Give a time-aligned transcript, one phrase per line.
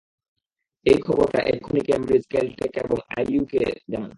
[0.85, 3.61] এই খবরটা এক্ষুনি ক্যামব্রিজ, ক্যালটেক এবং আইএইউকে
[3.91, 4.09] জানান।